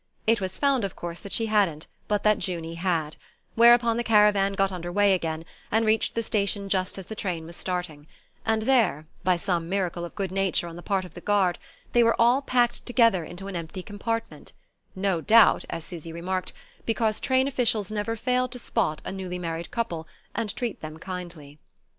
It 0.25 0.41
was 0.41 0.57
found 0.57 0.83
of 0.83 0.95
course 0.95 1.19
that 1.19 1.31
she 1.31 1.45
hadn't 1.45 1.85
but 2.07 2.23
that 2.23 2.47
Junie 2.47 2.73
had; 2.73 3.17
whereupon 3.53 3.97
the 3.97 4.03
caravan 4.03 4.53
got 4.53 4.71
under 4.71 4.91
way 4.91 5.13
again, 5.13 5.45
and 5.71 5.85
reached 5.85 6.15
the 6.15 6.23
station 6.23 6.69
just 6.69 6.97
as 6.97 7.05
the 7.05 7.13
train 7.13 7.45
was 7.45 7.55
starting; 7.55 8.07
and 8.43 8.63
there, 8.63 9.05
by 9.23 9.35
some 9.35 9.69
miracle 9.69 10.03
of 10.03 10.15
good 10.15 10.31
nature 10.31 10.67
on 10.67 10.75
the 10.75 10.81
part 10.81 11.05
of 11.05 11.13
the 11.13 11.21
guard, 11.21 11.59
they 11.91 12.01
were 12.03 12.19
all 12.19 12.41
packed 12.41 12.83
together 12.87 13.23
into 13.23 13.47
an 13.47 13.55
empty 13.55 13.83
compartment 13.83 14.53
no 14.95 15.21
doubt, 15.21 15.65
as 15.69 15.85
Susy 15.85 16.11
remarked, 16.11 16.51
because 16.87 17.19
train 17.19 17.47
officials 17.47 17.91
never 17.91 18.15
failed 18.15 18.51
to 18.53 18.57
spot 18.57 19.03
a 19.05 19.11
newly 19.11 19.37
married 19.37 19.69
couple, 19.69 20.07
and 20.33 20.55
treat 20.55 20.81
them 20.81 20.97
kindly. 20.97 21.59